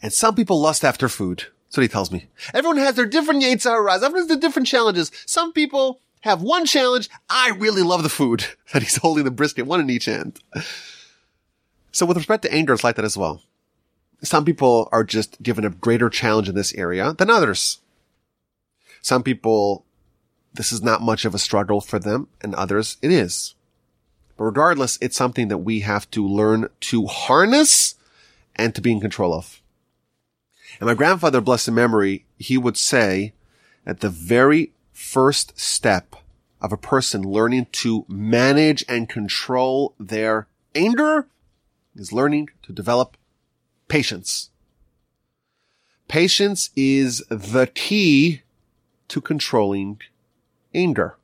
[0.00, 1.46] And some people lust after food.
[1.66, 2.26] That's what he tells me.
[2.54, 4.02] Everyone has their different yetzer haras.
[4.02, 5.10] Everyone has their different challenges.
[5.26, 7.08] Some people have one challenge.
[7.28, 8.44] I really love the food.
[8.74, 10.40] And he's holding the brisket, one in each hand.
[11.90, 13.42] So with respect to anger, it's like that as well.
[14.22, 17.80] Some people are just given a greater challenge in this area than others.
[19.00, 19.84] Some people,
[20.54, 23.54] this is not much of a struggle for them, and others it is.
[24.36, 27.96] But regardless, it's something that we have to learn to harness
[28.54, 29.60] and to be in control of.
[30.78, 33.32] And my grandfather, blessed memory, he would say
[33.84, 36.14] that the very first step
[36.60, 41.26] of a person learning to manage and control their anger
[41.96, 43.16] is learning to develop
[43.92, 44.48] patience.
[46.08, 48.40] Patience is the key
[49.08, 50.00] to controlling
[50.74, 51.16] anger.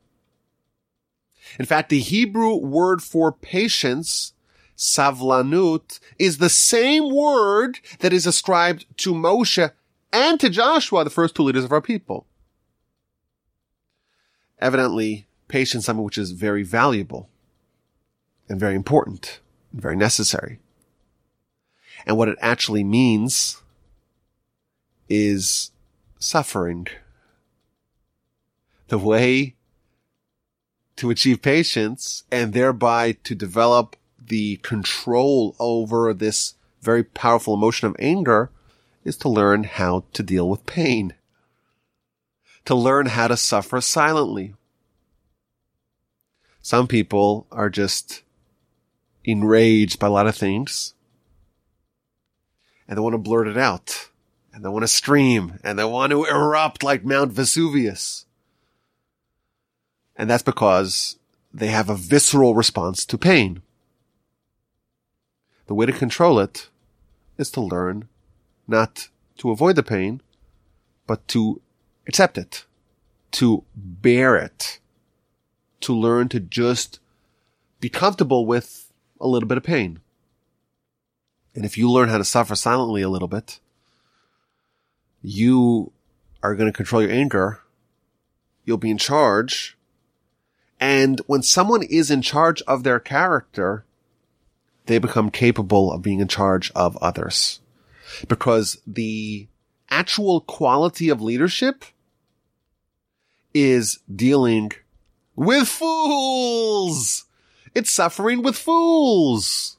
[1.57, 4.33] In fact, the Hebrew word for patience,
[4.77, 9.71] savlanut, is the same word that is ascribed to Moshe
[10.13, 12.27] and to Joshua, the first two leaders of our people.
[14.59, 17.29] Evidently, patience is something which is very valuable
[18.47, 19.39] and very important
[19.71, 20.59] and very necessary.
[22.05, 23.61] And what it actually means
[25.07, 25.71] is
[26.19, 26.87] suffering.
[28.87, 29.55] The way
[30.95, 37.95] to achieve patience and thereby to develop the control over this very powerful emotion of
[37.99, 38.51] anger
[39.03, 41.13] is to learn how to deal with pain.
[42.65, 44.53] To learn how to suffer silently.
[46.61, 48.21] Some people are just
[49.23, 50.93] enraged by a lot of things
[52.89, 54.09] and they want to blurt it out.
[54.51, 58.25] and they want to scream and they want to erupt like Mount Vesuvius.
[60.15, 61.17] And that's because
[61.53, 63.61] they have a visceral response to pain.
[65.67, 66.67] The way to control it
[67.37, 68.09] is to learn
[68.67, 70.19] not to avoid the pain,
[71.05, 71.61] but to
[72.07, 72.65] accept it,
[73.33, 74.79] to bear it,
[75.81, 76.99] to learn to just
[77.79, 79.99] be comfortable with a little bit of pain.
[81.55, 83.59] And if you learn how to suffer silently a little bit,
[85.21, 85.91] you
[86.41, 87.61] are going to control your anger.
[88.65, 89.77] You'll be in charge.
[90.79, 93.83] And when someone is in charge of their character,
[94.85, 97.59] they become capable of being in charge of others
[98.27, 99.47] because the
[99.89, 101.85] actual quality of leadership
[103.53, 104.71] is dealing
[105.35, 107.25] with fools.
[107.73, 109.77] It's suffering with fools.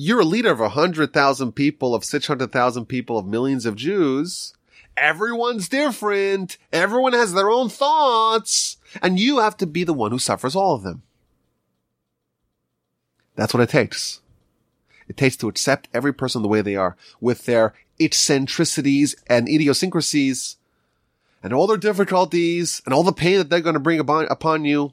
[0.00, 3.66] You're a leader of a hundred thousand people, of six hundred thousand people, of millions
[3.66, 4.54] of Jews.
[4.96, 6.56] Everyone's different.
[6.72, 8.76] Everyone has their own thoughts.
[9.02, 11.02] And you have to be the one who suffers all of them.
[13.34, 14.20] That's what it takes.
[15.08, 20.58] It takes to accept every person the way they are with their eccentricities and idiosyncrasies
[21.42, 24.64] and all their difficulties and all the pain that they're going to bring upon, upon
[24.64, 24.92] you.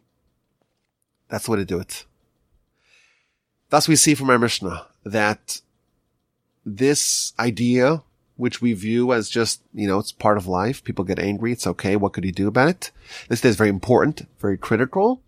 [1.29, 2.05] That's the way to do it.
[3.69, 5.61] Thus we see from our Mishnah that
[6.65, 8.01] this idea,
[8.35, 10.83] which we view as just, you know, it's part of life.
[10.83, 11.51] People get angry.
[11.51, 11.95] It's okay.
[11.95, 12.91] What could you do about it?
[13.29, 15.21] This is very important, very critical.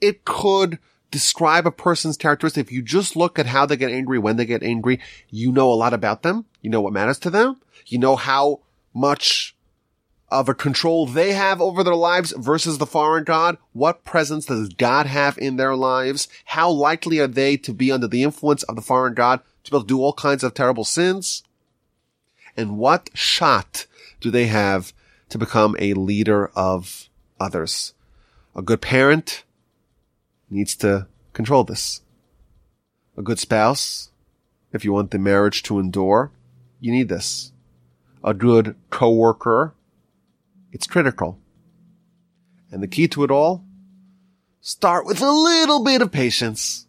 [0.00, 0.78] It could
[1.10, 2.66] describe a person's characteristic.
[2.66, 4.98] If you just look at how they get angry, when they get angry,
[5.30, 6.46] you know a lot about them.
[6.60, 7.60] You know what matters to them.
[7.86, 8.60] You know how
[8.92, 9.54] much
[10.34, 13.56] of a control they have over their lives versus the foreign God.
[13.72, 16.26] What presence does God have in their lives?
[16.46, 19.76] How likely are they to be under the influence of the foreign God to be
[19.76, 21.44] able to do all kinds of terrible sins?
[22.56, 23.86] And what shot
[24.20, 24.92] do they have
[25.28, 27.08] to become a leader of
[27.38, 27.94] others?
[28.56, 29.44] A good parent
[30.50, 32.00] needs to control this.
[33.16, 34.10] A good spouse,
[34.72, 36.32] if you want the marriage to endure,
[36.80, 37.52] you need this.
[38.24, 39.74] A good coworker,
[40.74, 41.38] it's critical.
[42.70, 43.64] And the key to it all,
[44.60, 46.86] start with a little bit of patience,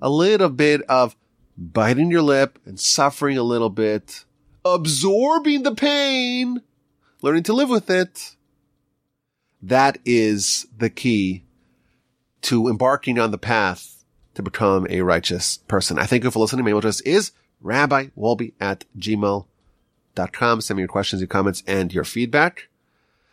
[0.00, 1.16] a little bit of
[1.58, 4.24] biting your lip and suffering a little bit,
[4.64, 6.62] absorbing the pain,
[7.20, 8.36] learning to live with it.
[9.60, 11.44] That is the key
[12.42, 15.98] to embarking on the path to become a righteous person.
[15.98, 16.64] I thank you for listening.
[16.64, 17.32] My email address is
[17.62, 20.60] rabbiwolbe at gmail.com.
[20.60, 22.68] Send me your questions, your comments, and your feedback.